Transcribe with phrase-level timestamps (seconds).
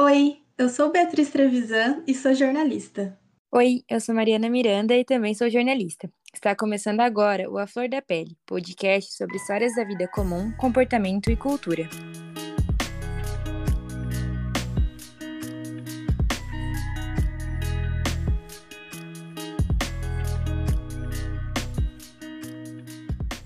[0.00, 3.18] Oi, eu sou Beatriz Trevisan e sou jornalista.
[3.50, 6.08] Oi, eu sou Mariana Miranda e também sou jornalista.
[6.32, 11.32] Está começando agora o A Flor da Pele, podcast sobre histórias da vida comum, comportamento
[11.32, 11.88] e cultura.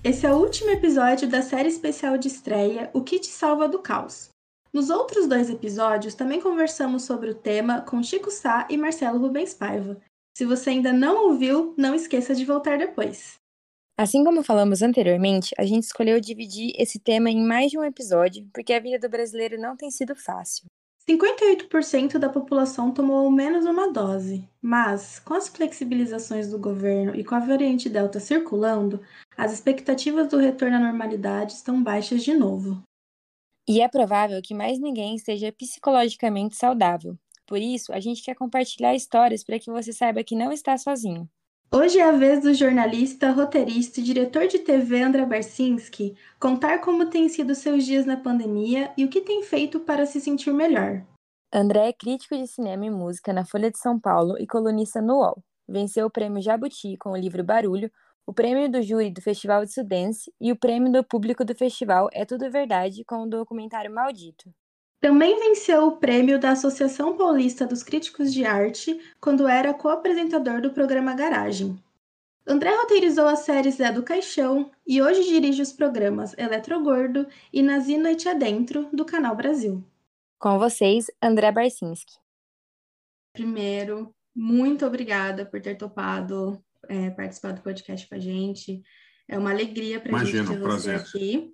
[0.03, 3.79] Esse é o último episódio da série especial de estreia O que te salva do
[3.79, 4.32] caos.
[4.73, 9.53] Nos outros dois episódios, também conversamos sobre o tema com Chico Sá e Marcelo Rubens
[9.53, 10.01] Paiva.
[10.35, 13.35] Se você ainda não ouviu, não esqueça de voltar depois.
[13.95, 18.49] Assim como falamos anteriormente, a gente escolheu dividir esse tema em mais de um episódio,
[18.51, 20.65] porque a vida do brasileiro não tem sido fácil.
[21.07, 27.23] 58% da população tomou ao menos uma dose, mas, com as flexibilizações do governo e
[27.23, 28.99] com a variante Delta circulando,
[29.37, 32.81] as expectativas do retorno à normalidade estão baixas de novo.
[33.67, 37.17] E é provável que mais ninguém esteja psicologicamente saudável.
[37.45, 41.29] Por isso, a gente quer compartilhar histórias para que você saiba que não está sozinho.
[41.71, 47.09] Hoje é a vez do jornalista, roteirista e diretor de TV André Barcinski contar como
[47.09, 51.03] têm sido seus dias na pandemia e o que tem feito para se sentir melhor.
[51.51, 55.19] André é crítico de cinema e música na Folha de São Paulo e colunista no
[55.19, 55.43] UOL.
[55.67, 57.91] Venceu o prêmio Jabuti com o livro Barulho,
[58.25, 62.09] o prêmio do júri do Festival de Sudense e o prêmio do público do festival
[62.13, 64.53] É Tudo Verdade com o documentário Maldito.
[65.01, 70.71] Também venceu o prêmio da Associação Paulista dos Críticos de Arte quando era co-apresentador do
[70.71, 71.77] programa Garagem.
[72.47, 77.97] André roteirizou as séries Zé do Caixão e hoje dirige os programas Eletrogordo e Nazi
[77.97, 79.83] Noite Adentro do Canal Brasil.
[80.39, 82.13] Com vocês, André Barcinski.
[83.33, 88.81] Primeiro, muito obrigada por ter topado é, participar do podcast com a gente.
[89.27, 90.99] É uma alegria para a gente ter prazer.
[90.99, 91.53] você aqui.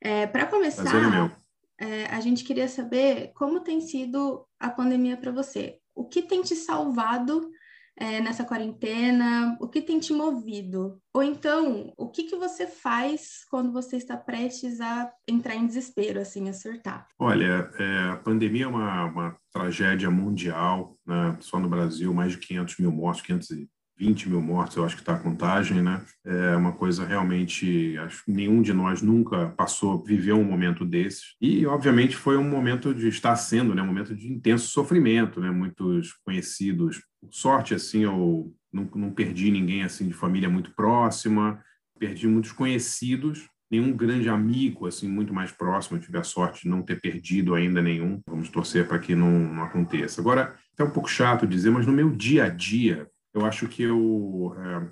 [0.00, 1.38] É, para começar,
[1.80, 5.78] é, a gente queria saber como tem sido a pandemia para você.
[5.94, 7.50] O que tem te salvado
[7.96, 9.56] é, nessa quarentena?
[9.60, 11.00] O que tem te movido?
[11.12, 16.20] Ou então, o que, que você faz quando você está prestes a entrar em desespero,
[16.20, 17.06] assim, a surtar?
[17.18, 21.36] Olha, é, a pandemia é uma, uma tragédia mundial, né?
[21.40, 23.50] só no Brasil, mais de 500 mil mortos, 500
[23.98, 26.00] 20 mil mortos, eu acho que está a contagem, né?
[26.24, 31.34] É uma coisa realmente, acho que nenhum de nós nunca passou, viveu um momento desses.
[31.40, 33.82] E, obviamente, foi um momento de estar sendo, né?
[33.82, 35.50] Um momento de intenso sofrimento, né?
[35.50, 41.60] Muitos conhecidos, sorte, assim, eu não, não perdi ninguém, assim, de família muito próxima,
[41.98, 46.68] perdi muitos conhecidos, nenhum grande amigo, assim, muito mais próximo, eu tive a sorte de
[46.68, 48.20] não ter perdido ainda nenhum.
[48.28, 50.20] Vamos torcer para que não, não aconteça.
[50.20, 53.86] Agora, é um pouco chato dizer, mas no meu dia a dia, eu acho que
[53.86, 54.88] o é,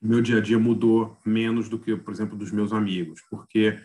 [0.00, 3.78] meu dia a dia mudou menos do que, por exemplo, dos meus amigos, porque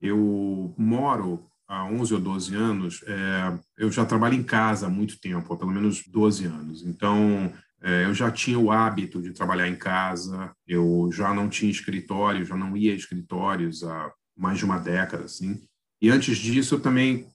[0.00, 5.20] eu moro há 11 ou 12 anos, é, eu já trabalho em casa há muito
[5.20, 6.84] tempo, há pelo menos 12 anos.
[6.84, 11.70] Então, é, eu já tinha o hábito de trabalhar em casa, eu já não tinha
[11.70, 15.60] escritório, já não ia a escritórios há mais de uma década, assim.
[16.00, 17.26] E antes disso, eu também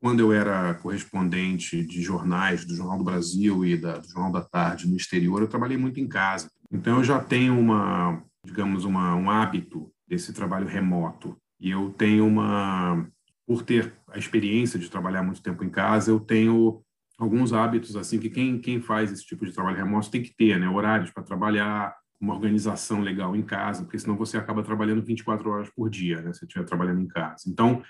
[0.00, 4.40] quando eu era correspondente de jornais, do Jornal do Brasil e da, do Jornal da
[4.40, 6.50] Tarde no exterior, eu trabalhei muito em casa.
[6.72, 11.36] Então, eu já tenho uma, digamos, uma, um hábito desse trabalho remoto.
[11.60, 13.06] E eu tenho uma,
[13.46, 16.82] por ter a experiência de trabalhar muito tempo em casa, eu tenho
[17.18, 20.58] alguns hábitos assim que quem, quem faz esse tipo de trabalho remoto tem que ter,
[20.58, 20.68] né?
[20.68, 25.70] Horários para trabalhar, uma organização legal em casa, porque senão você acaba trabalhando 24 horas
[25.70, 26.32] por dia, né?
[26.32, 27.44] Se estiver trabalhando em casa.
[27.46, 27.82] Então,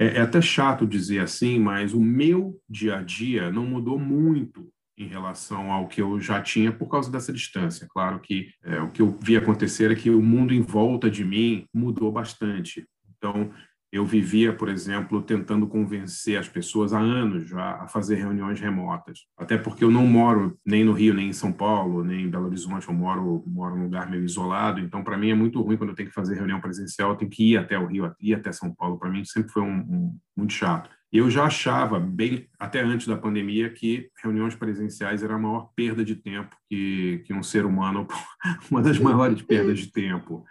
[0.00, 4.72] é, é até chato dizer assim, mas o meu dia a dia não mudou muito
[4.96, 7.86] em relação ao que eu já tinha por causa dessa distância.
[7.90, 11.22] Claro que é, o que eu vi acontecer é que o mundo em volta de
[11.22, 12.86] mim mudou bastante.
[13.16, 13.50] Então,
[13.92, 19.26] eu vivia, por exemplo, tentando convencer as pessoas há anos a fazer reuniões remotas.
[19.36, 22.46] Até porque eu não moro nem no Rio, nem em São Paulo, nem em Belo
[22.46, 24.78] Horizonte, eu moro, moro num lugar meio isolado.
[24.78, 27.30] Então, para mim, é muito ruim quando eu tenho que fazer reunião presencial, eu tenho
[27.30, 28.96] que ir até o Rio, ir até São Paulo.
[28.96, 30.88] Para mim, sempre foi um, um, muito chato.
[31.12, 36.04] Eu já achava, bem até antes da pandemia, que reuniões presenciais era a maior perda
[36.04, 38.06] de tempo que, que um ser humano,
[38.70, 40.44] uma das maiores perdas de tempo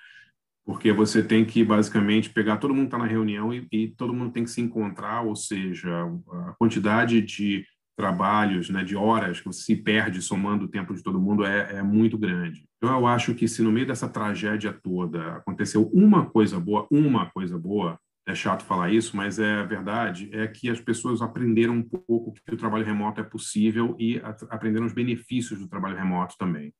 [0.69, 4.31] porque você tem que basicamente pegar todo mundo está na reunião e, e, todo mundo
[4.31, 5.89] tem que se encontrar, ou seja,
[6.31, 7.65] a quantidade de
[7.97, 11.77] trabalhos, né, de horas que você se perde somando o tempo de todo mundo é,
[11.77, 12.65] é muito grande.
[12.77, 17.25] Então eu acho que se no meio dessa tragédia toda aconteceu uma coisa boa, uma
[17.31, 21.81] coisa boa, é chato falar isso, mas é verdade, é que as pessoas aprenderam um
[21.81, 24.21] pouco que o trabalho remoto é possível e
[24.51, 26.71] aprenderam os benefícios do trabalho remoto também.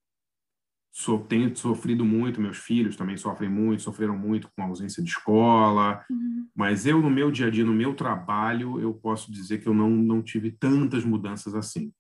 [0.92, 5.10] So, tenho sofrido muito, meus filhos também sofrem muito, sofreram muito com a ausência de
[5.10, 6.48] escola, uhum.
[6.56, 9.74] mas eu, no meu dia a dia, no meu trabalho, eu posso dizer que eu
[9.74, 11.92] não, não tive tantas mudanças assim.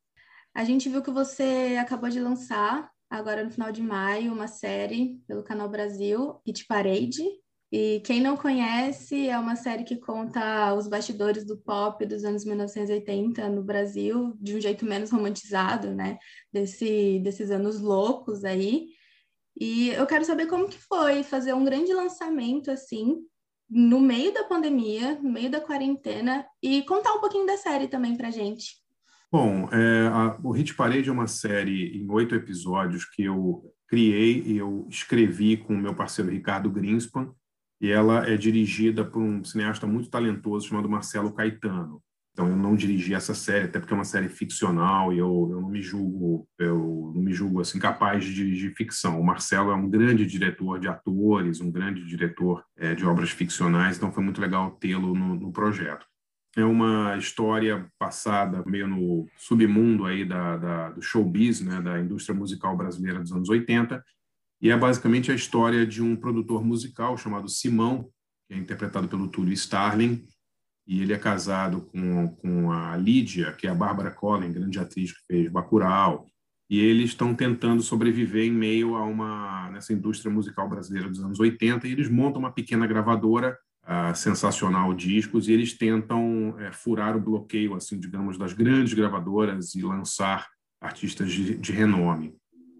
[0.53, 5.21] A gente viu que você acabou de lançar, agora no final de maio, uma série
[5.27, 7.23] pelo Canal Brasil, Hit Parade,
[7.71, 12.43] e quem não conhece, é uma série que conta os bastidores do pop dos anos
[12.43, 16.17] 1980 no Brasil, de um jeito menos romantizado, né?
[16.51, 18.87] Desse, desses anos loucos aí.
[19.59, 23.17] E eu quero saber como que foi fazer um grande lançamento assim,
[23.69, 28.17] no meio da pandemia, no meio da quarentena, e contar um pouquinho da série também
[28.17, 28.77] pra gente.
[29.31, 34.41] Bom, é, a, o Hit Parade é uma série em oito episódios que eu criei
[34.41, 37.31] e eu escrevi com o meu parceiro Ricardo Greenspan,
[37.81, 42.01] e ela é dirigida por um cineasta muito talentoso chamado Marcelo Caetano.
[42.39, 45.59] Então eu não dirigi essa série, até porque é uma série ficcional e eu, eu
[45.59, 49.19] não me julgo, eu não me julgo assim capaz de dirigir ficção.
[49.19, 53.97] O Marcelo é um grande diretor de atores, um grande diretor é, de obras ficcionais,
[53.97, 56.05] então foi muito legal tê-lo no, no, projeto.
[56.55, 62.33] É uma história passada meio no submundo aí da, da, do showbiz, né, da indústria
[62.33, 64.01] musical brasileira dos anos 80,
[64.61, 68.09] e é basicamente a história de um produtor musical chamado Simão,
[68.47, 70.25] que é interpretado pelo Túlio Starling,
[70.87, 75.13] e ele é casado com, com a Lídia, que é a Bárbara Collin, grande atriz
[75.13, 76.27] que fez Bacurau,
[76.69, 81.39] e eles estão tentando sobreviver em meio a uma nessa indústria musical brasileira dos anos
[81.39, 87.17] 80 e eles montam uma pequena gravadora uh, sensacional discos e eles tentam uh, furar
[87.17, 90.47] o bloqueio assim digamos das grandes gravadoras e lançar
[90.79, 92.35] artistas de, de renome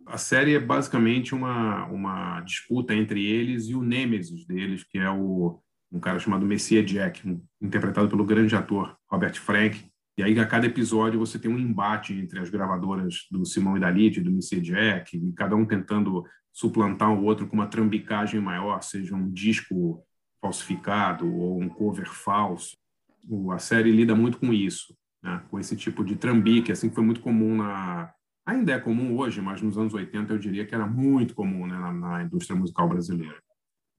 [0.10, 5.10] a série é basicamente uma, uma disputa entre eles e o nêmesis deles, que é
[5.10, 5.62] o,
[5.92, 9.86] um cara chamado Messias Jack, um, interpretado pelo grande ator Robert Frank.
[10.18, 13.80] E aí, a cada episódio, você tem um embate entre as gravadoras do Simão e
[13.80, 18.42] da Lid, do Messias Jack, e cada um tentando suplantar o outro com uma trambicagem
[18.42, 20.04] maior, seja um disco
[20.42, 22.76] falsificado ou um cover falso.
[23.52, 25.44] A série lida muito com isso, né?
[25.50, 28.12] com esse tipo de trambique, assim que foi muito comum na,
[28.50, 31.78] Ainda é comum hoje, mas nos anos 80 eu diria que era muito comum né,
[31.78, 33.38] na, na, indústria musical brasileira.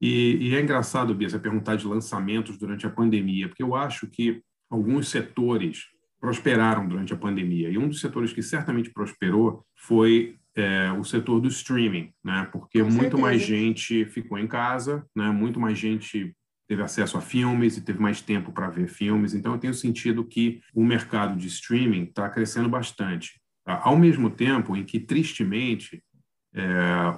[0.00, 4.08] E, e, é engraçado, Bia, você perguntar de lançamentos durante a pandemia, porque eu acho
[4.08, 5.84] que alguns setores
[6.20, 7.70] prosperaram durante a pandemia.
[7.70, 12.48] E um dos setores que certamente prosperou foi é, o setor do streaming, né?
[12.50, 15.30] porque muito mais gente ficou em casa, né?
[15.30, 16.34] muito mais gente
[16.68, 19.34] teve acesso a filmes e teve mais tempo para ver filmes.
[19.34, 23.39] Então, eu tenho sentido que o mercado de streaming está crescendo bastante.
[23.82, 26.02] Ao mesmo tempo em que, tristemente,
[26.52, 26.62] é,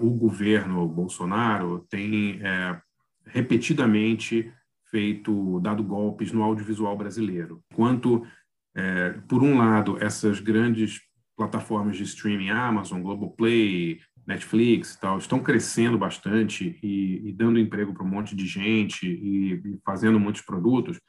[0.01, 2.81] o governo Bolsonaro tem é,
[3.27, 4.53] repetidamente
[4.91, 7.63] feito, dado golpes no audiovisual brasileiro.
[7.73, 8.27] Enquanto,
[8.75, 11.01] é, por um lado, essas grandes
[11.37, 17.93] plataformas de streaming, Amazon, Globoplay, Netflix e tal, estão crescendo bastante e, e dando emprego
[17.93, 21.01] para um monte de gente e, e fazendo muitos produtos,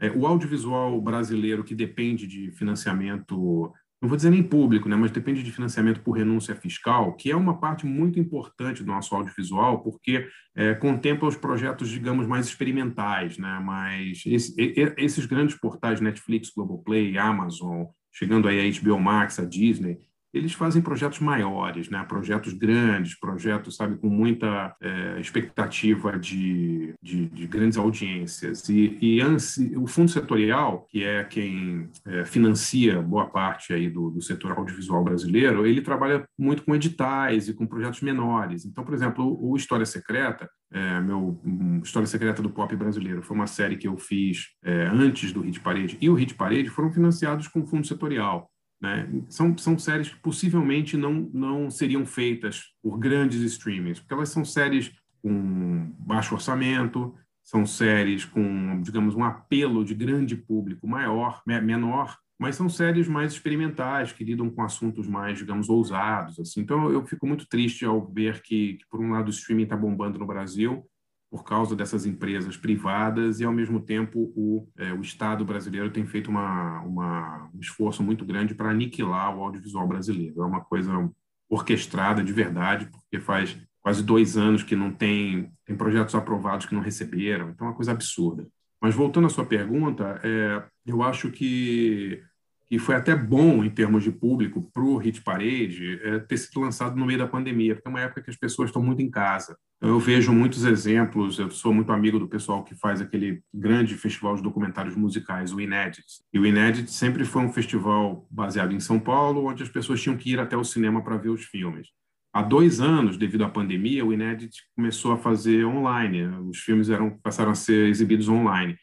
[0.00, 5.10] é, o audiovisual brasileiro que depende de financiamento não vou dizer nem público, né, mas
[5.10, 9.82] depende de financiamento por renúncia fiscal, que é uma parte muito importante do nosso audiovisual,
[9.82, 14.54] porque é, contempla os projetos, digamos, mais experimentais, né, mas esse,
[14.96, 19.98] esses grandes portais, Netflix, Globoplay, Amazon, chegando aí a HBO Max, a Disney,
[20.32, 22.04] eles fazem projetos maiores, né?
[22.04, 28.68] projetos grandes, projetos, sabe, com muita é, expectativa de, de, de, grandes audiências.
[28.68, 34.10] E, e ansi, o Fundo Setorial, que é quem é, financia boa parte aí do,
[34.10, 38.64] do setor audiovisual brasileiro, ele trabalha muito com editais e com projetos menores.
[38.64, 43.34] Então, por exemplo, o, História Secreta, é, meu um, História Secreta do Pop Brasileiro, foi
[43.34, 46.92] uma série que eu fiz é, antes do Hit Parade, e o Hit Parade foram
[46.92, 48.50] financiados com fundo setorial.
[48.80, 49.08] Né?
[49.28, 54.44] São, são séries que possivelmente não, não seriam feitas por grandes streamings, porque elas são
[54.44, 62.16] séries com baixo orçamento, são séries com, digamos, um apelo de grande público maior, menor,
[62.38, 66.38] mas são séries mais experimentais, que lidam com assuntos mais, digamos, ousados.
[66.38, 66.60] Assim.
[66.60, 69.76] Então, eu fico muito triste ao ver que, que por um lado, o streaming está
[69.76, 70.86] bombando no Brasil,
[71.30, 76.06] por causa dessas empresas privadas e, ao mesmo tempo, o, é, o Estado brasileiro tem
[76.06, 80.42] feito uma, uma, um esforço muito grande para aniquilar o audiovisual brasileiro.
[80.42, 81.10] É uma coisa
[81.48, 86.74] orquestrada de verdade, porque faz quase dois anos que não tem, tem projetos aprovados que
[86.74, 88.46] não receberam, então é uma coisa absurda.
[88.80, 92.22] Mas voltando à sua pergunta, é, eu acho que,
[92.66, 96.60] que foi até bom em termos de público para o Hit Parade é, ter sido
[96.60, 99.10] lançado no meio da pandemia, porque é uma época que as pessoas estão muito em
[99.10, 99.56] casa.
[99.80, 104.34] Eu vejo muitos exemplos, eu sou muito amigo do pessoal que faz aquele grande festival
[104.34, 106.04] de documentários musicais, o Inédit.
[106.32, 110.16] E o Inédit sempre foi um festival baseado em São Paulo, onde as pessoas tinham
[110.16, 111.88] que ir até o cinema para ver os filmes.
[112.32, 116.26] Há dois anos, devido à pandemia, o Inédit começou a fazer online.
[116.48, 118.76] Os filmes eram, passaram a ser exibidos online.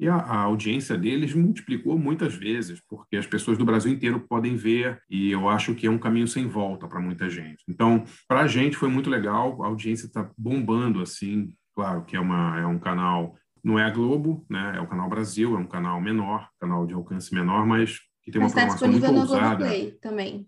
[0.00, 4.56] E a, a, audiência deles multiplicou muitas vezes, porque as pessoas do Brasil inteiro podem
[4.56, 7.62] ver, e eu acho que é um caminho sem volta para muita gente.
[7.68, 12.20] Então, para a gente foi muito legal, a audiência está bombando, assim, claro que é,
[12.20, 14.74] uma, é um canal, não é a Globo, né?
[14.76, 18.40] é o Canal Brasil, é um canal menor, canal de alcance menor, mas que tem
[18.40, 19.56] uma mas tá programação muito ousada.
[19.56, 20.46] Globoplay também.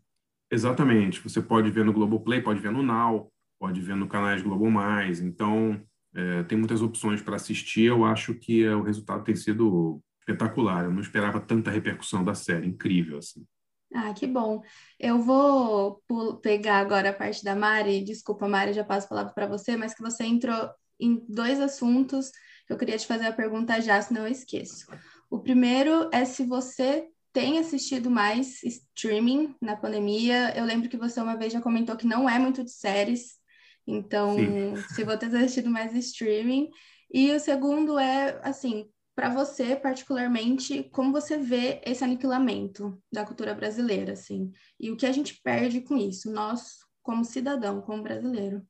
[0.50, 4.70] Exatamente, você pode ver no Globoplay, pode ver no Now, pode ver no canais Globo
[4.70, 5.80] Mais, então
[6.14, 7.84] é, tem muitas opções para assistir.
[7.84, 10.84] Eu acho que é, o resultado tem sido espetacular.
[10.84, 13.44] Eu não esperava tanta repercussão da série, incrível assim.
[13.92, 14.62] Ah, que bom.
[14.98, 16.02] Eu vou
[16.42, 18.02] pegar agora a parte da Mari.
[18.02, 22.30] Desculpa, Mari, já passo a palavra para você, mas que você entrou em dois assuntos
[22.66, 24.86] que eu queria te fazer a pergunta já, senão eu esqueço.
[25.30, 30.56] O primeiro é se você tem assistido mais streaming na pandemia.
[30.56, 33.38] Eu lembro que você uma vez já comentou que não é muito de séries.
[33.86, 34.76] Então, Sim.
[34.94, 36.70] se você ter assistido mais streaming.
[37.12, 43.54] E o segundo é, assim, para você, particularmente, como você vê esse aniquilamento da cultura
[43.54, 44.50] brasileira, assim,
[44.80, 48.62] e o que a gente perde com isso, nós, como cidadão, como brasileiro?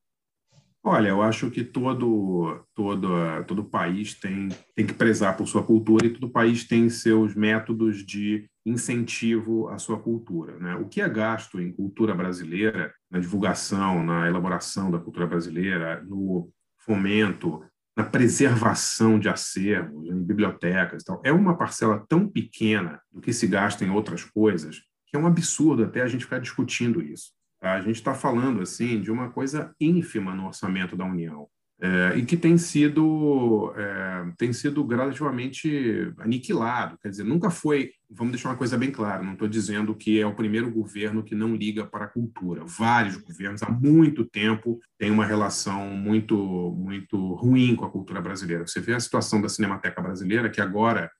[0.87, 3.09] Olha, eu acho que todo todo
[3.47, 8.04] todo país tem tem que prezar por sua cultura e todo país tem seus métodos
[8.04, 10.59] de incentivo à sua cultura.
[10.59, 10.75] Né?
[10.76, 16.50] O que é gasto em cultura brasileira, na divulgação, na elaboração da cultura brasileira, no
[16.78, 17.64] fomento,
[17.97, 23.33] na preservação de acervos, em bibliotecas e tal, é uma parcela tão pequena do que
[23.33, 27.30] se gasta em outras coisas que é um absurdo até a gente ficar discutindo isso.
[27.61, 27.75] Tá?
[27.75, 31.49] A gente está falando assim de uma coisa ínfima no orçamento da União
[31.80, 36.96] é, e que tem sido, é, tem sido gradativamente aniquilado.
[36.98, 37.90] Quer dizer, nunca foi.
[38.08, 41.34] Vamos deixar uma coisa bem clara: não estou dizendo que é o primeiro governo que
[41.34, 42.64] não liga para a cultura.
[42.64, 46.36] Vários governos, há muito tempo, têm uma relação muito,
[46.78, 48.66] muito ruim com a cultura brasileira.
[48.66, 51.10] Você vê a situação da Cinemateca Brasileira, que agora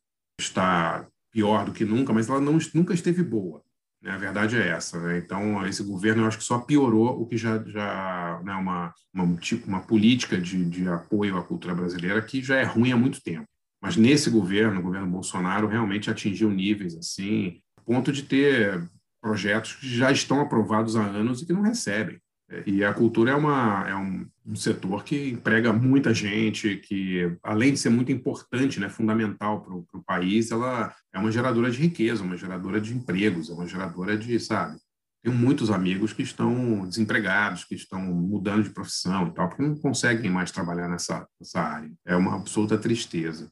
[0.41, 3.61] está pior do que nunca, mas ela não, nunca esteve boa.
[4.05, 4.11] Né?
[4.11, 5.01] A verdade é essa.
[5.01, 5.19] Né?
[5.19, 9.37] Então, esse governo, eu acho que só piorou o que já já né, uma uma
[9.39, 13.23] tipo uma política de, de apoio à cultura brasileira que já é ruim há muito
[13.23, 13.47] tempo.
[13.83, 18.83] Mas nesse governo, o governo Bolsonaro, realmente atingiu níveis assim, ponto de ter
[19.21, 22.21] projetos que já estão aprovados há anos e que não recebem.
[22.67, 27.73] E a cultura é, uma, é um, um, setor que emprega muita gente, que, além
[27.73, 32.23] de ser muito importante, né, fundamental para o país, ela é uma geradora de riqueza,
[32.23, 34.79] uma geradora de empregos, é uma geradora de, sabe?
[35.23, 39.75] Tenho muitos amigos que estão desempregados, que estão mudando de profissão e tal, porque não
[39.75, 41.91] conseguem mais trabalhar nessa, nessa área.
[42.05, 43.51] É uma absoluta tristeza.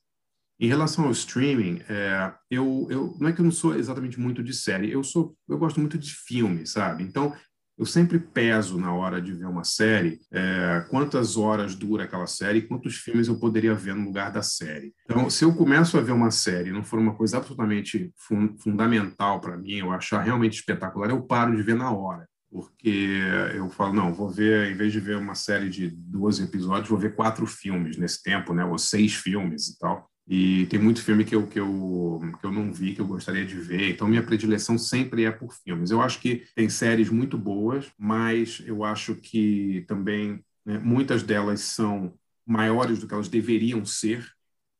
[0.61, 4.43] Em relação ao streaming, é, eu, eu, não é que eu não sou exatamente muito
[4.43, 7.03] de série, eu sou, eu gosto muito de filme, sabe?
[7.03, 7.35] Então,
[7.83, 12.61] eu sempre peso na hora de ver uma série é, quantas horas dura aquela série
[12.61, 14.95] e quantos filmes eu poderia ver no lugar da série.
[15.05, 18.57] Então, se eu começo a ver uma série e não for uma coisa absolutamente fun
[18.57, 22.25] fundamental para mim, eu achar realmente espetacular, eu paro de ver na hora.
[22.49, 23.19] Porque
[23.55, 26.99] eu falo, não, vou ver, em vez de ver uma série de 12 episódios, vou
[26.99, 28.65] ver quatro filmes nesse tempo, né?
[28.65, 30.09] Ou seis filmes e tal.
[30.35, 33.45] E tem muito filme que eu, que, eu, que eu não vi, que eu gostaria
[33.45, 33.91] de ver.
[33.91, 35.91] Então, minha predileção sempre é por filmes.
[35.91, 41.61] Eu acho que tem séries muito boas, mas eu acho que também né, muitas delas
[41.61, 42.15] são
[42.47, 44.27] maiores do que elas deveriam ser.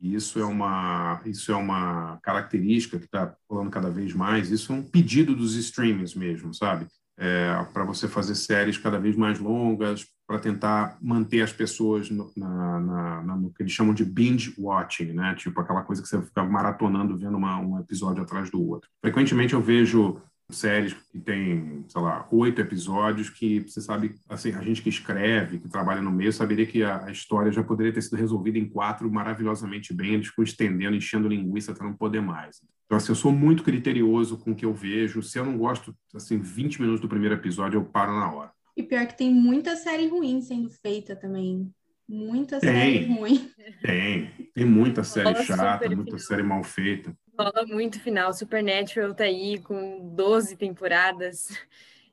[0.01, 4.51] E isso é uma, isso é uma característica que está falando cada vez mais.
[4.51, 6.87] Isso é um pedido dos streamings mesmo, sabe?
[7.19, 12.33] É, para você fazer séries cada vez mais longas, para tentar manter as pessoas no,
[12.35, 15.35] na, na, no que eles chamam de binge watching, né?
[15.35, 18.89] Tipo aquela coisa que você fica maratonando vendo uma, um episódio atrás do outro.
[19.03, 24.63] Frequentemente eu vejo séries que tem, sei lá, oito episódios que você sabe, assim, a
[24.63, 28.01] gente que escreve, que trabalha no meio, saberia que a, a, história já poderia ter
[28.01, 32.61] sido resolvida em quatro maravilhosamente bem, eles ficam estendendo, enchendo linguiça até não poder mais.
[32.87, 35.23] Então, assim, eu sou muito criterioso com o que eu vejo.
[35.23, 38.51] Se eu não gosto, assim, 20 minutos do primeiro episódio, eu paro na hora.
[38.77, 41.73] E pior que tem muita série ruim sendo feita também.
[42.09, 43.51] Muita tem, série ruim.
[43.83, 46.19] Tem, tem muita série Nossa, chata, muita final.
[46.19, 47.17] série mal feita.
[47.37, 48.33] Fala muito final.
[48.33, 51.49] Supernatural tá aí com 12 temporadas,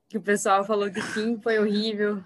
[0.08, 2.24] que o pessoal falou que fim foi horrível.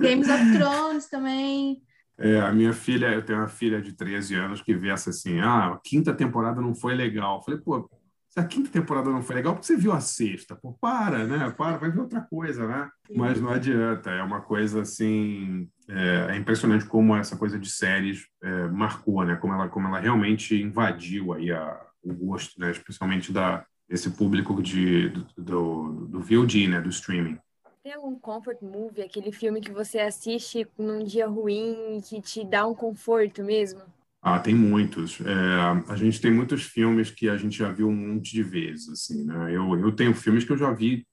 [0.00, 1.82] Games of Thrones também.
[2.16, 5.40] É, a minha filha, eu tenho uma filha de 13 anos que vê essa assim,
[5.40, 7.38] ah, a quinta temporada não foi legal.
[7.38, 7.90] Eu falei, pô,
[8.34, 10.56] se a quinta temporada não foi legal, porque você viu a sexta?
[10.56, 11.54] Pô, para, né?
[11.56, 12.90] Para, vai ver outra coisa, né?
[13.14, 15.68] Mas não adianta, é uma coisa assim.
[15.88, 19.36] É, é impressionante como essa coisa de séries é, marcou, né?
[19.36, 22.72] Como ela, como ela realmente invadiu aí a, o gosto, né?
[22.72, 26.80] Especialmente da, desse público de, do, do, do VOD, né?
[26.80, 27.38] Do streaming.
[27.84, 32.66] Tem algum comfort movie, aquele filme que você assiste num dia ruim, que te dá
[32.66, 33.80] um conforto mesmo?
[34.26, 35.20] Ah, tem muitos.
[35.20, 38.88] É, a gente tem muitos filmes que a gente já viu um monte de vezes,
[38.88, 39.54] assim, né?
[39.54, 41.06] Eu, eu tenho filmes que eu já vi,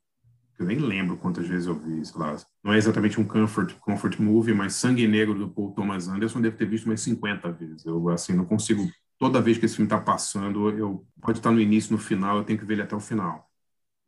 [0.59, 2.37] eu nem lembro quantas vezes eu vi, sei lá.
[2.63, 6.57] Não é exatamente um comfort, comfort movie, mas Sangue Negro do Paul Thomas Anderson deve
[6.57, 7.85] ter visto umas 50 vezes.
[7.85, 8.83] Eu, assim, não consigo...
[9.19, 12.45] Toda vez que esse filme está passando, eu pode estar no início, no final, eu
[12.45, 13.50] tenho que ver ele até o final.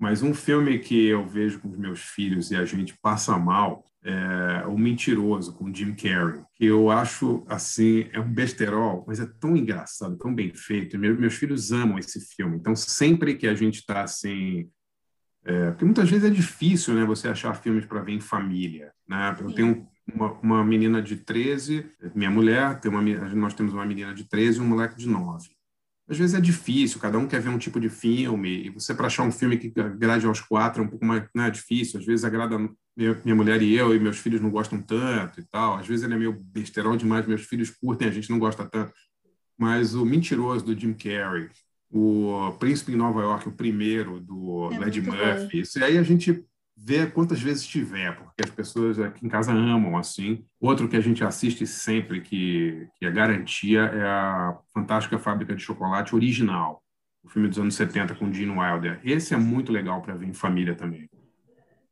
[0.04, 3.86] Mas um filme que eu vejo com os meus filhos e a gente passa mal
[4.04, 9.26] é O Mentiroso, com Jim Carrey, que eu acho, assim, é um besterol, mas é
[9.40, 11.00] tão engraçado, tão bem feito.
[11.00, 12.58] Meus filhos amam esse filme.
[12.58, 14.70] Então, sempre que a gente está assim...
[15.46, 18.92] É, porque muitas vezes é difícil né, você achar filmes para ver em família.
[19.08, 19.38] Né?
[19.40, 24.14] Eu tenho uma, uma, menina de 13, minha mulher, tem uma, nós temos uma menina
[24.14, 25.48] de 13 e um moleque de 9
[26.08, 29.08] às vezes é difícil, cada um quer ver um tipo de filme, e você para
[29.08, 32.26] achar um filme que agrade aos quatro é um pouco mais né, difícil, às vezes
[32.26, 32.58] agrada
[32.96, 36.14] minha, mulher e eu, e meus filhos não gostam tanto e tal, às vezes ele
[36.14, 38.94] é meio besterol demais, meus filhos curtem, a gente não gosta tanto,
[39.58, 41.50] mas o Mentiroso, do Jim Carrey,
[41.90, 46.44] o Príncipe em Nova York, o primeiro, do é Ed Murphy, isso aí a gente
[46.76, 50.46] vê quantas vezes tiver, porque as pessoas aqui em casa amam assim.
[50.60, 55.62] Outro que a gente assiste sempre, que, que é garantia, é a Fantástica Fábrica de
[55.62, 56.84] Chocolate original,
[57.24, 59.00] o filme dos anos 70 com Gene Wilder.
[59.04, 61.10] Esse é muito legal para ver em família também.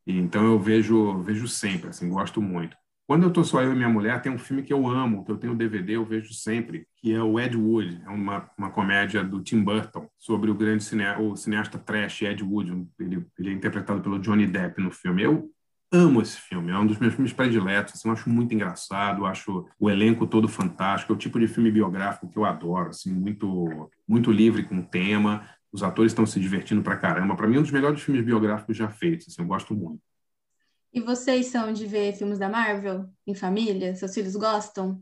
[0.05, 2.75] Então eu vejo vejo sempre, assim, gosto muito.
[3.08, 5.31] Quando eu estou só eu e minha mulher, tem um filme que eu amo, que
[5.31, 9.24] eu tenho DVD, eu vejo sempre, que é o Ed Wood, é uma, uma comédia
[9.24, 12.88] do Tim Burton sobre o grande cine, o cineasta trash Ed Wood.
[13.00, 15.24] Ele, ele é interpretado pelo Johnny Depp no filme.
[15.24, 15.51] Eu
[15.91, 17.96] amo esse filme, é um dos meus filmes prediletos.
[17.96, 21.70] Assim, eu acho muito engraçado, acho o elenco todo fantástico, é o tipo de filme
[21.70, 25.46] biográfico que eu adoro, assim, muito, muito livre com o tema.
[25.72, 27.36] Os atores estão se divertindo pra caramba.
[27.36, 29.27] Para mim, é um dos melhores filmes biográficos já feitos.
[29.27, 30.01] Assim, eu gosto muito.
[30.93, 33.95] E vocês são de ver filmes da Marvel em família?
[33.95, 35.01] Seus filhos gostam?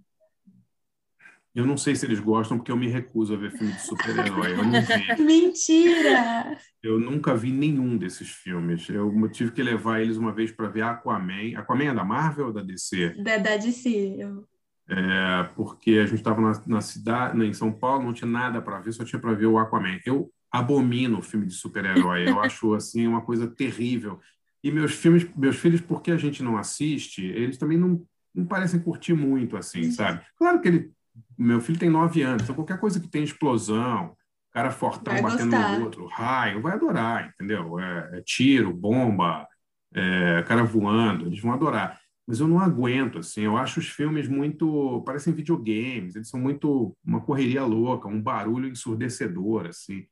[1.53, 4.51] Eu não sei se eles gostam, porque eu me recuso a ver filme de super-herói.
[4.51, 5.17] Eu não vi.
[5.23, 6.57] Mentira!
[6.81, 8.87] Eu nunca vi nenhum desses filmes.
[8.87, 11.57] Eu tive que levar eles uma vez para ver Aquaman.
[11.57, 13.15] Aquaman é da Marvel ou da DC?
[13.23, 14.17] Da, da DC.
[14.19, 14.47] Eu...
[14.87, 18.79] É, porque a gente estava na, na, cidade, em São Paulo, não tinha nada para
[18.79, 19.99] ver, só tinha para ver o Aquaman.
[20.05, 22.29] Eu abomino filme de super-herói.
[22.29, 24.19] Eu acho assim uma coisa terrível.
[24.63, 28.79] E meus filmes, meus filhos, porque a gente não assiste, eles também não, não parecem
[28.79, 29.91] curtir muito, assim, uhum.
[29.91, 30.21] sabe?
[30.37, 30.91] Claro que ele,
[31.37, 34.15] meu filho tem nove anos, então qualquer coisa que tem explosão,
[34.51, 35.77] cara fortão vai batendo gostar.
[35.77, 37.79] no outro, raio, vai adorar, entendeu?
[37.79, 39.47] É, é tiro, bomba,
[39.93, 41.99] é, cara voando, eles vão adorar.
[42.27, 46.95] Mas eu não aguento, assim, eu acho os filmes muito, parecem videogames, eles são muito
[47.03, 50.05] uma correria louca, um barulho ensurdecedor, assim.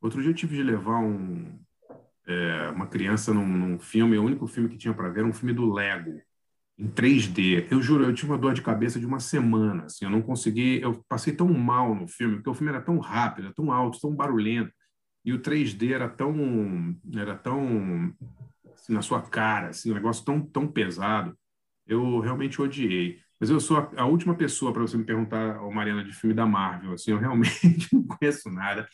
[0.00, 1.58] Outro dia eu tive de levar um,
[2.26, 5.32] é, uma criança num, num, filme, o único filme que tinha para ver era um
[5.32, 6.20] filme do Lego,
[6.78, 7.66] em 3D.
[7.70, 10.80] Eu juro, eu tive uma dor de cabeça de uma semana, assim, eu não consegui,
[10.80, 14.14] eu passei tão mal no filme, porque o filme era tão rápido, tão alto, tão
[14.14, 14.72] barulhento,
[15.24, 18.14] e o 3D era tão, era tão
[18.74, 21.36] assim, na sua cara, assim, um negócio tão, tão pesado,
[21.86, 23.20] eu realmente odiei.
[23.40, 26.34] Mas eu sou a, a última pessoa para você me perguntar, oh, Mariana, de filme
[26.34, 28.88] da Marvel, assim, eu realmente não conheço nada,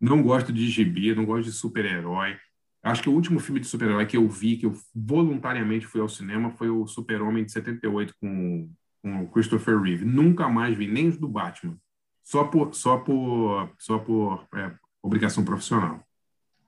[0.00, 2.36] não gosto de gibi, não gosto de super-herói,
[2.82, 6.08] Acho que o último filme de super-herói que eu vi, que eu voluntariamente fui ao
[6.08, 8.68] cinema, foi o Super-Homem de 78 com,
[9.00, 10.04] com o Christopher Reeve.
[10.04, 11.78] Nunca mais vi, nem os do Batman.
[12.24, 16.04] Só por, só por, só por é, obrigação profissional.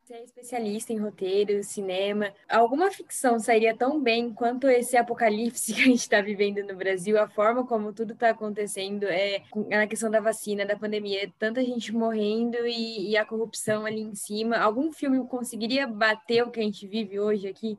[0.05, 2.31] Você é especialista em roteiro, cinema.
[2.47, 7.19] Alguma ficção sairia tão bem quanto esse apocalipse que a gente está vivendo no Brasil?
[7.19, 11.90] A forma como tudo está acontecendo é na questão da vacina, da pandemia, tanta gente
[11.90, 14.59] morrendo e, e a corrupção ali em cima.
[14.59, 17.79] Algum filme conseguiria bater o que a gente vive hoje aqui?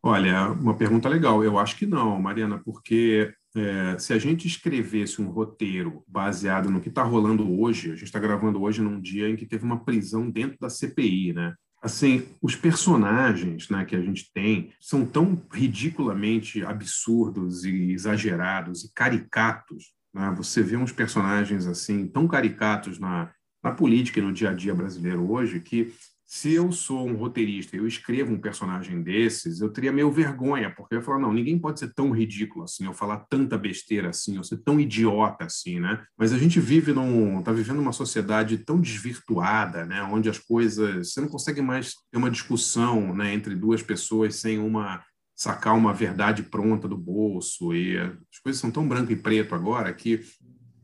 [0.00, 1.42] Olha, uma pergunta legal.
[1.42, 6.80] Eu acho que não, Mariana, porque é, se a gente escrevesse um roteiro baseado no
[6.80, 9.84] que está rolando hoje, a gente está gravando hoje num dia em que teve uma
[9.84, 11.54] prisão dentro da CPI, né?
[11.82, 18.92] Assim, os personagens né, que a gente tem são tão ridiculamente absurdos e exagerados e
[18.92, 19.92] caricatos.
[20.12, 20.30] Né?
[20.36, 23.32] Você vê uns personagens assim tão caricatos na,
[23.64, 25.94] na política e no dia a dia brasileiro hoje que
[26.32, 30.72] se eu sou um roteirista e eu escrevo um personagem desses, eu teria meio vergonha,
[30.72, 34.10] porque eu ia falar, não, ninguém pode ser tão ridículo assim, ou falar tanta besteira
[34.10, 36.04] assim, ou ser tão idiota assim, né?
[36.16, 41.12] Mas a gente vive num, tá vivendo uma sociedade tão desvirtuada, né, onde as coisas,
[41.12, 45.02] você não consegue mais ter uma discussão, né, entre duas pessoas sem uma
[45.34, 49.90] sacar uma verdade pronta do bolso, e as coisas são tão branco e preto agora
[49.90, 50.20] que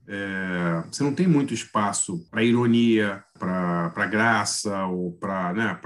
[0.08, 5.80] é, você não tem muito espaço para ironia, para graça ou para, né,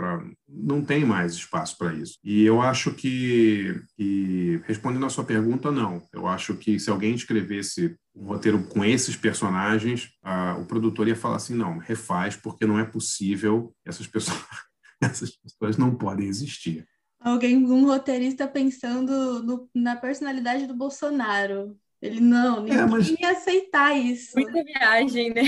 [0.49, 2.19] não tem mais espaço para isso.
[2.23, 6.03] E eu acho que, que, respondendo à sua pergunta, não.
[6.13, 11.17] Eu acho que se alguém escrevesse um roteiro com esses personagens, a, o produtor ia
[11.17, 13.75] falar assim, não, refaz porque não é possível.
[13.87, 14.39] Essas pessoas,
[15.01, 16.87] essas pessoas não podem existir.
[17.19, 21.77] Alguém, um roteirista pensando no, na personalidade do Bolsonaro.
[22.03, 23.11] Ele não, ninguém é, mas...
[23.11, 24.33] ia aceitar isso.
[24.35, 25.43] Muita viagem, né?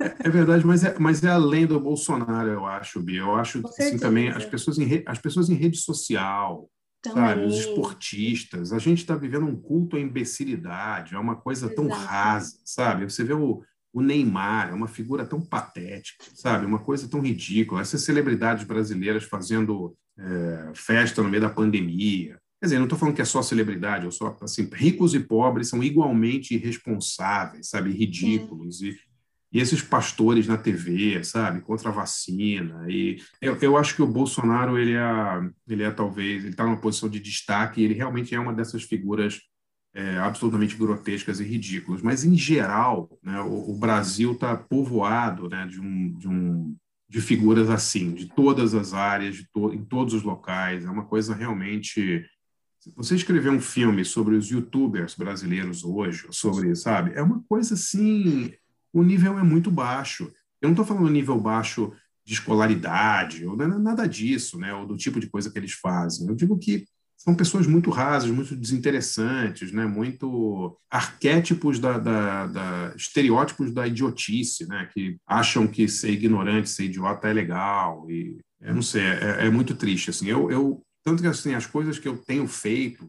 [0.00, 3.20] É, é, verdade, mas é, mas é além do Bolsonaro, eu acho, Bia.
[3.20, 5.02] Eu acho assim, também as pessoas, em re...
[5.04, 6.70] as pessoas em rede social,
[7.02, 7.24] também.
[7.24, 7.44] sabe?
[7.46, 8.72] Os esportistas.
[8.72, 11.82] A gente está vivendo um culto à imbecilidade, é uma coisa Exato.
[11.82, 13.10] tão rasa, sabe?
[13.10, 16.66] Você vê o, o Neymar, é uma figura tão patética, sabe?
[16.66, 17.80] Uma coisa tão ridícula.
[17.80, 23.14] Essas celebridades brasileiras fazendo é, festa no meio da pandemia Quer dizer, não estou falando
[23.14, 28.80] que é só celebridade, ou só assim, ricos e pobres são igualmente irresponsáveis, sabe, ridículos
[28.80, 28.98] e,
[29.52, 34.06] e esses pastores na TV, sabe, contra a vacina e eu, eu acho que o
[34.06, 38.34] Bolsonaro ele é, ele é talvez ele está numa posição de destaque e ele realmente
[38.34, 39.38] é uma dessas figuras
[39.94, 42.02] é, absolutamente grotescas e ridículas.
[42.02, 46.76] Mas em geral, né, o, o Brasil está povoado, né, de um, de um
[47.08, 50.84] de figuras assim, de todas as áreas, de to em todos os locais.
[50.84, 52.26] É uma coisa realmente
[52.94, 58.52] você escrever um filme sobre os youtubers brasileiros hoje, sobre, sabe, é uma coisa assim,
[58.92, 60.30] o nível é muito baixo.
[60.60, 61.92] Eu não estou falando nível baixo
[62.24, 66.26] de escolaridade, ou nada disso, né, ou do tipo de coisa que eles fazem.
[66.28, 66.84] Eu digo que
[67.16, 74.66] são pessoas muito rasas, muito desinteressantes, né, muito arquétipos da, da, da estereótipos da idiotice,
[74.66, 79.46] né, que acham que ser ignorante, ser idiota é legal e eu não sei, é,
[79.46, 80.26] é muito triste assim.
[80.28, 83.08] Eu, eu tanto que assim, as coisas que eu tenho feito,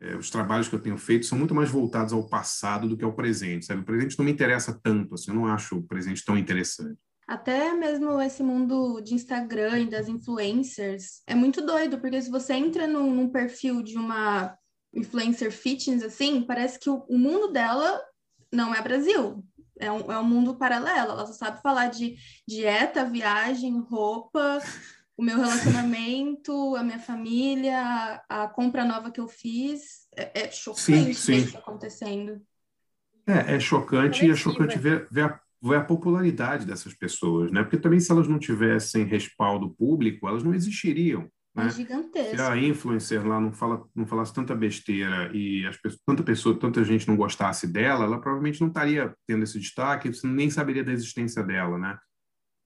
[0.00, 3.04] é, os trabalhos que eu tenho feito, são muito mais voltados ao passado do que
[3.04, 3.66] ao presente.
[3.66, 3.80] Sabe?
[3.80, 6.96] O presente não me interessa tanto, assim, eu não acho o presente tão interessante.
[7.26, 12.52] Até mesmo esse mundo de Instagram e das influencers é muito doido, porque se você
[12.52, 14.56] entra num, num perfil de uma
[14.94, 18.00] influencer fitness, assim, parece que o, o mundo dela
[18.52, 19.44] não é Brasil.
[19.76, 21.10] É um, é um mundo paralelo.
[21.10, 22.14] Ela só sabe falar de
[22.46, 24.60] dieta, viagem, roupa,
[25.22, 27.78] o meu relacionamento, a minha família,
[28.28, 30.08] a, a, compra nova que eu fiz.
[30.16, 31.36] É, é chocante sim, sim.
[31.36, 32.42] isso acontecendo.
[33.24, 37.62] É, é chocante e é chocante ver, ver, a, ver a popularidade dessas pessoas, né?
[37.62, 41.30] Porque também se elas não tivessem respaldo público, elas não existiriam.
[41.54, 41.66] Né?
[41.66, 42.36] É gigantesco.
[42.36, 46.58] Se a influencer lá não, fala, não falasse tanta besteira e as pessoas, tanta pessoa,
[46.58, 50.82] tanta gente não gostasse dela, ela provavelmente não estaria tendo esse destaque, você nem saberia
[50.82, 51.96] da existência dela, né?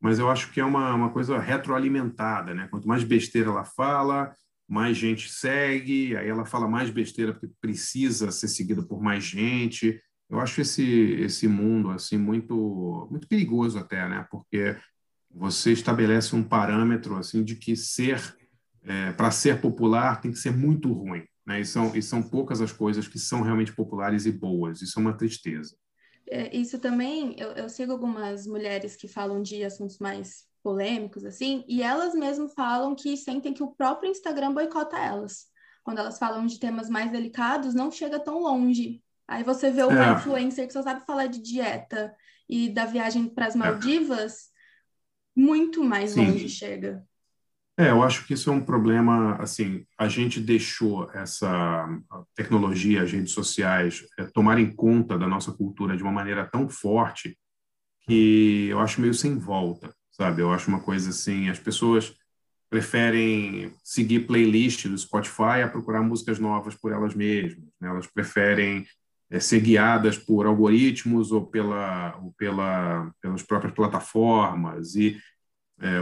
[0.00, 2.68] Mas eu acho que é uma, uma coisa retroalimentada, né?
[2.70, 4.34] Quanto mais besteira ela fala,
[4.68, 10.00] mais gente segue, aí ela fala mais besteira porque precisa ser seguida por mais gente.
[10.28, 14.26] Eu acho esse esse mundo assim muito muito perigoso até, né?
[14.30, 14.76] Porque
[15.30, 18.20] você estabelece um parâmetro assim de que ser
[18.82, 21.60] é, para ser popular tem que ser muito ruim, né?
[21.60, 24.82] E são e são poucas as coisas que são realmente populares e boas.
[24.82, 25.76] Isso é uma tristeza.
[26.28, 31.64] É, isso também, eu, eu sigo algumas mulheres que falam de assuntos mais polêmicos, assim,
[31.68, 35.46] e elas mesmas falam que sentem que o próprio Instagram boicota elas.
[35.84, 39.00] Quando elas falam de temas mais delicados, não chega tão longe.
[39.28, 40.12] Aí você vê uma é.
[40.14, 42.12] influencer que só sabe falar de dieta
[42.48, 43.58] e da viagem para as é.
[43.58, 44.46] Maldivas,
[45.36, 45.40] é.
[45.40, 46.26] muito mais Sim.
[46.26, 47.06] longe chega.
[47.78, 51.86] É, eu acho que isso é um problema, assim, a gente deixou essa
[52.34, 57.38] tecnologia, as redes sociais, é, tomarem conta da nossa cultura de uma maneira tão forte
[58.02, 60.42] que eu acho meio sem volta, sabe?
[60.42, 62.14] Eu acho uma coisa assim, as pessoas
[62.70, 67.88] preferem seguir playlist do Spotify a procurar músicas novas por elas mesmas, né?
[67.88, 68.86] Elas preferem
[69.30, 75.20] é, ser guiadas por algoritmos ou pela, ou pela pelas próprias plataformas e
[75.80, 76.00] é,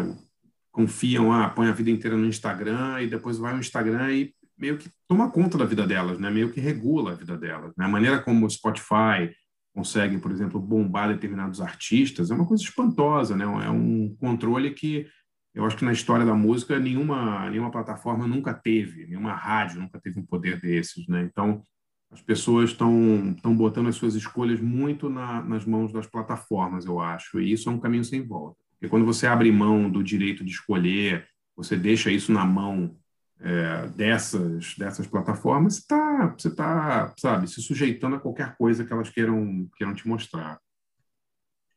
[0.74, 4.76] confiam, ah, põe a vida inteira no Instagram e depois vai no Instagram e meio
[4.76, 6.28] que toma conta da vida delas, né?
[6.28, 7.72] Meio que regula a vida delas.
[7.76, 7.84] Né?
[7.84, 9.32] A maneira como o Spotify
[9.72, 13.44] consegue, por exemplo, bombar determinados artistas é uma coisa espantosa, né?
[13.44, 15.06] É um controle que
[15.54, 20.00] eu acho que na história da música nenhuma nenhuma plataforma nunca teve, nenhuma rádio nunca
[20.00, 21.22] teve um poder desses, né?
[21.22, 21.62] Então
[22.10, 26.98] as pessoas estão estão botando as suas escolhas muito na, nas mãos das plataformas, eu
[26.98, 28.63] acho, e isso é um caminho sem volta.
[28.84, 32.94] Porque quando você abre mão do direito de escolher, você deixa isso na mão
[33.40, 39.08] é, dessas, dessas plataformas, você está, tá, sabe, se sujeitando a qualquer coisa que elas
[39.08, 40.60] queiram, queiram te mostrar.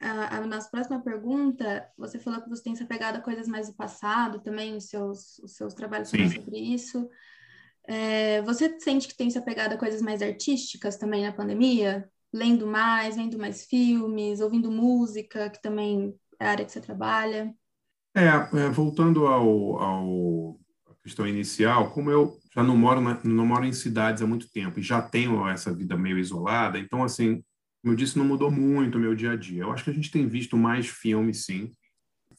[0.02, 3.70] A, a nossa próxima pergunta, você falou que você tem se apegado a coisas mais
[3.70, 7.10] do passado também, os seus, os seus trabalhos falam sobre isso.
[7.88, 12.06] É, você sente que tem se apegado a coisas mais artísticas também na pandemia?
[12.34, 17.54] lendo mais, vendo mais filmes, ouvindo música, que também a área que você trabalha?
[18.15, 20.60] É, é voltando ao, ao
[21.08, 24.80] questão inicial, como eu já não moro na, não moro em cidades há muito tempo
[24.80, 27.41] e já tenho essa vida meio isolada, então assim,
[27.82, 29.62] como eu disse, não mudou muito o meu dia a dia.
[29.62, 31.73] Eu acho que a gente tem visto mais filmes, sim.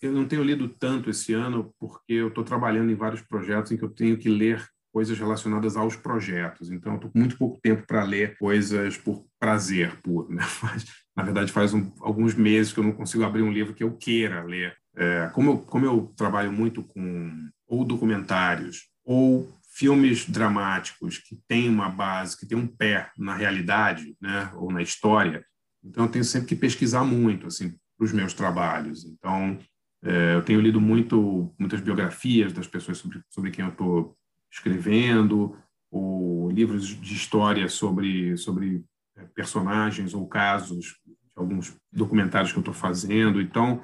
[0.02, 3.76] Eu não tenho lido tanto esse ano porque eu estou trabalhando em vários projetos em
[3.76, 6.70] que eu tenho que ler coisas relacionadas aos projetos.
[6.70, 10.33] Então, estou com muito pouco tempo para ler coisas por prazer puro.
[10.33, 10.42] Né?
[10.62, 13.85] Mas, na verdade, faz um, alguns meses que eu não consigo abrir um livro que
[13.85, 14.77] eu queira ler.
[14.96, 21.68] É, como, eu, como eu trabalho muito com ou documentários ou filmes dramáticos que têm
[21.68, 25.44] uma base, que têm um pé na realidade, né, ou na história,
[25.85, 29.05] então eu tenho sempre que pesquisar muito, assim, para os meus trabalhos.
[29.05, 29.59] Então,
[30.03, 34.16] é, eu tenho lido muito, muitas biografias das pessoas sobre, sobre quem eu estou
[34.50, 35.56] escrevendo,
[35.90, 38.84] ou livros de história sobre, sobre
[39.16, 40.98] é, personagens ou casos,
[41.34, 43.40] alguns documentários que eu estou fazendo.
[43.40, 43.82] Então,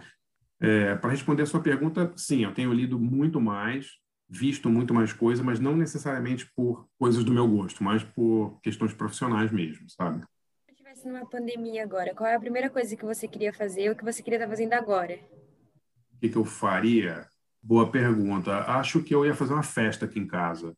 [0.60, 3.98] é, para responder a sua pergunta, sim, eu tenho lido muito mais,
[4.28, 8.92] visto muito mais coisa, mas não necessariamente por coisas do meu gosto, mas por questões
[8.92, 10.24] profissionais mesmo, sabe?
[10.66, 13.96] Se estivesse numa pandemia agora, qual é a primeira coisa que você queria fazer ou
[13.96, 15.18] que você queria estar fazendo agora?
[16.14, 17.26] O que, que eu faria?
[17.66, 18.58] Boa pergunta.
[18.70, 20.76] Acho que eu ia fazer uma festa aqui em casa.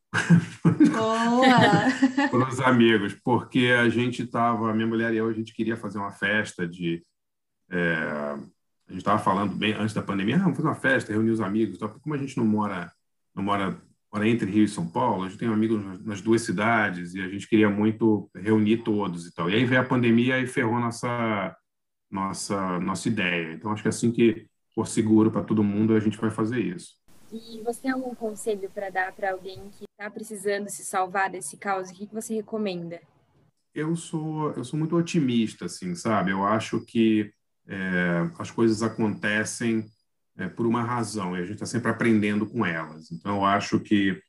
[0.93, 1.49] Boa!
[2.31, 5.97] Para os amigos, porque a gente estava, minha mulher e eu, a gente queria fazer
[5.97, 7.03] uma festa de.
[7.69, 7.93] É,
[8.87, 11.41] a gente estava falando bem antes da pandemia, ah, vamos fazer uma festa, reunir os
[11.41, 11.77] amigos.
[11.77, 11.89] Tal.
[11.89, 12.89] Como a gente não mora,
[13.35, 13.77] não mora,
[14.09, 17.27] mora entre Rio e São Paulo, a gente tem amigos nas duas cidades e a
[17.27, 19.49] gente queria muito reunir todos e tal.
[19.49, 21.53] E aí veio a pandemia e ferrou nossa,
[22.09, 23.51] nossa, nossa ideia.
[23.51, 24.47] Então, acho que assim que
[24.77, 26.97] for seguro para todo mundo, a gente vai fazer isso.
[27.33, 31.57] E você tem algum conselho para dar para alguém que está precisando se salvar desse
[31.57, 31.89] caos?
[31.89, 33.01] O que você recomenda?
[33.73, 36.29] Eu sou eu sou muito otimista, assim, sabe?
[36.29, 37.33] Eu acho que
[37.67, 39.83] é, as coisas acontecem
[40.37, 43.11] é, por uma razão e a gente está sempre aprendendo com elas.
[43.11, 44.21] Então, eu acho que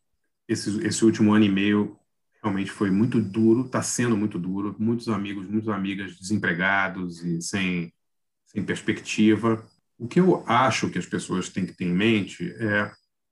[0.49, 1.99] esse, esse último ano e meio
[2.43, 4.75] realmente foi muito duro, está sendo muito duro.
[4.79, 7.93] Muitos amigos, muitas amigas desempregados e sem,
[8.47, 9.63] sem perspectiva.
[9.99, 12.91] O que eu acho que as pessoas têm que ter em mente é,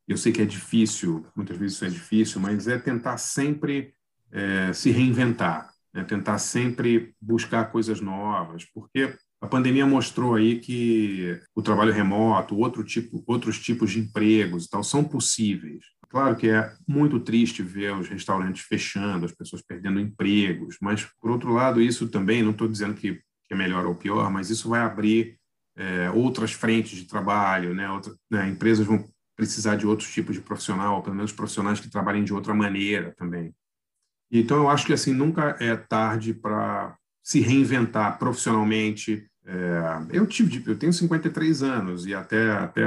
[0.08, 3.92] eu sei que é difícil, muitas vezes isso é difícil, mas é tentar sempre
[4.32, 6.04] é, se reinventar, né?
[6.04, 12.82] tentar sempre buscar coisas novas, porque a pandemia mostrou aí que o trabalho remoto, outro
[12.84, 15.84] tipo, outros tipos de empregos e tal são possíveis.
[16.08, 21.30] Claro que é muito triste ver os restaurantes fechando, as pessoas perdendo empregos, mas por
[21.30, 24.68] outro lado isso também, não estou dizendo que, que é melhor ou pior, mas isso
[24.68, 25.36] vai abrir
[25.76, 27.90] é, outras frentes de trabalho, né?
[27.90, 28.48] Outra, né?
[28.48, 29.04] Empresas vão
[29.36, 33.54] precisar de outros tipos de profissional, pelo menos profissionais que trabalhem de outra maneira também.
[34.32, 39.28] Então, eu acho que assim nunca é tarde para se reinventar profissionalmente.
[39.44, 42.82] É, eu tive, eu tenho 53 anos e até até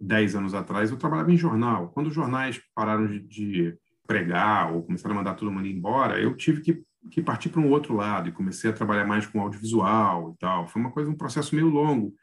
[0.00, 1.88] 10 anos atrás eu trabalhava em jornal.
[1.88, 6.34] Quando os jornais pararam de, de pregar ou começaram a mandar todo mundo embora, eu
[6.34, 10.32] tive que, que partir para um outro lado e comecei a trabalhar mais com audiovisual
[10.32, 10.66] e tal.
[10.68, 12.14] Foi uma coisa, um processo meio longo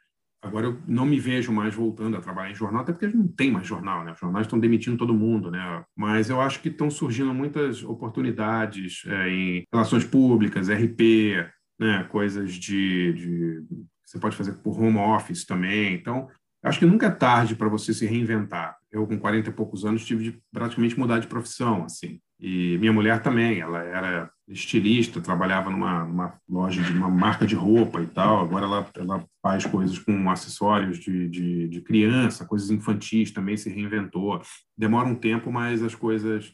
[0.46, 3.52] Agora eu não me vejo mais voltando a trabalhar em jornal, até porque não tem
[3.52, 4.12] mais jornal, né?
[4.12, 5.84] Os jornais estão demitindo todo mundo, né?
[5.96, 12.04] Mas eu acho que estão surgindo muitas oportunidades é, em relações públicas, RP, né?
[12.12, 13.64] Coisas de, de
[14.06, 15.96] você pode fazer por home office também.
[15.96, 16.28] Então,
[16.64, 18.78] acho que nunca é tarde para você se reinventar.
[18.92, 22.20] Eu com 40 e poucos anos tive de praticamente mudar de profissão, assim.
[22.40, 27.56] E minha mulher também, ela era estilista, trabalhava numa, numa, loja de uma marca de
[27.56, 28.42] roupa e tal.
[28.42, 33.70] Agora ela, ela faz coisas com acessórios de, de, de, criança, coisas infantis também se
[33.70, 34.42] reinventou.
[34.78, 36.54] Demora um tempo, mas as coisas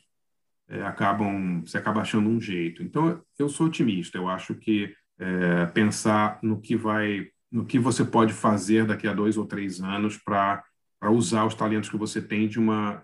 [0.69, 2.81] é, acabam, você acaba achando um jeito.
[2.81, 4.17] Então eu sou otimista.
[4.17, 9.13] Eu acho que é, pensar no que vai, no que você pode fazer daqui a
[9.13, 10.63] dois ou três anos para
[11.09, 13.03] usar os talentos que você tem de uma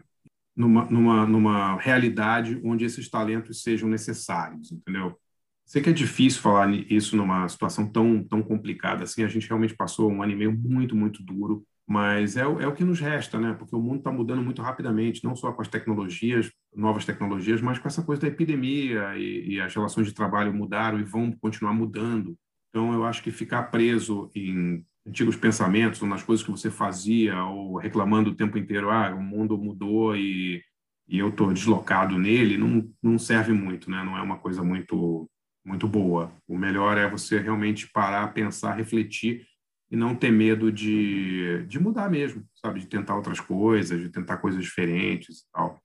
[0.58, 5.16] numa, numa, numa realidade onde esses talentos sejam necessários, entendeu?
[5.64, 9.24] Sei que é difícil falar isso numa situação tão, tão complicada assim.
[9.24, 12.74] A gente realmente passou um ano e meio muito, muito duro, mas é, é o
[12.74, 13.54] que nos resta, né?
[13.54, 17.78] Porque o mundo está mudando muito rapidamente, não só com as tecnologias, novas tecnologias, mas
[17.78, 21.74] com essa coisa da epidemia e, e as relações de trabalho mudaram e vão continuar
[21.74, 22.36] mudando.
[22.70, 27.42] Então, eu acho que ficar preso em antigos pensamentos ou nas coisas que você fazia
[27.44, 30.62] ou reclamando o tempo inteiro, ah, o mundo mudou e,
[31.08, 34.04] e eu estou deslocado nele, não, não serve muito, né?
[34.04, 35.30] Não é uma coisa muito
[35.66, 36.32] muito boa.
[36.48, 39.46] O melhor é você realmente parar, pensar, refletir
[39.92, 42.80] e não ter medo de, de mudar mesmo, sabe?
[42.80, 45.82] De tentar outras coisas, de tentar coisas diferentes e tal.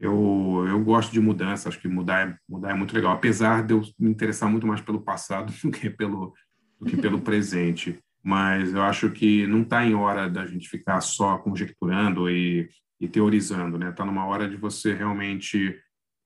[0.00, 3.74] eu, eu gosto de mudança, acho que mudar é, mudar é muito legal, apesar de
[3.74, 6.34] eu me interessar muito mais pelo passado do que pelo,
[6.80, 8.00] do que pelo presente.
[8.22, 12.68] Mas eu acho que não está em hora da gente ficar só conjecturando e,
[13.00, 13.90] e teorizando, né?
[13.90, 15.76] Está numa hora de você realmente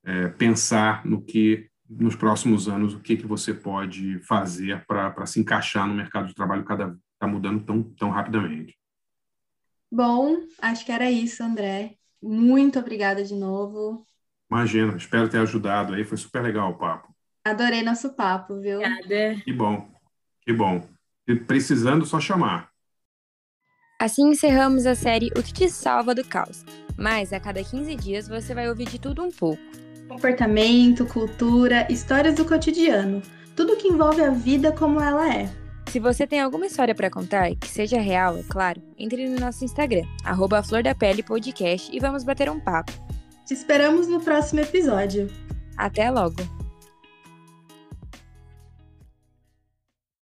[0.04, 5.40] é, pensar no que nos próximos anos o que que você pode fazer para se
[5.40, 8.76] encaixar no mercado de trabalho cada está mudando tão tão rapidamente.
[9.90, 11.96] Bom, acho que era isso, André.
[12.20, 14.04] Muito obrigada de novo.
[14.50, 17.14] Imagina, espero ter ajudado aí, foi super legal o papo.
[17.44, 18.80] Adorei nosso papo, viu?
[18.80, 19.40] Obrigada.
[19.42, 19.88] Que bom,
[20.42, 20.95] que bom.
[21.26, 22.70] E precisando, só chamar.
[23.98, 26.64] Assim encerramos a série O que te salva do caos.
[26.98, 29.62] Mas a cada 15 dias você vai ouvir de tudo um pouco.
[30.08, 33.22] Comportamento, cultura, histórias do cotidiano.
[33.56, 35.50] Tudo que envolve a vida como ela é.
[35.88, 39.64] Se você tem alguma história para contar, que seja real, é claro, entre no nosso
[39.64, 42.92] Instagram, arroba Flor da Pele Podcast e vamos bater um papo.
[43.46, 45.28] Te esperamos no próximo episódio.
[45.76, 46.65] Até logo!